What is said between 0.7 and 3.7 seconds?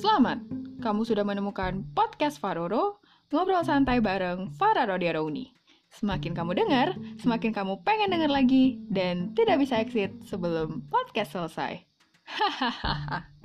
kamu sudah menemukan podcast Faroro, ngobrol